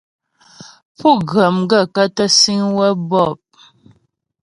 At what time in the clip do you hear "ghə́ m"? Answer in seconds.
1.29-1.57